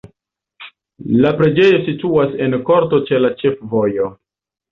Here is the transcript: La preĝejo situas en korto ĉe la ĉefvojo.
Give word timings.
La 1.25 1.33
preĝejo 1.41 1.83
situas 1.89 2.33
en 2.45 2.57
korto 2.71 3.01
ĉe 3.09 3.21
la 3.27 3.33
ĉefvojo. 3.43 4.09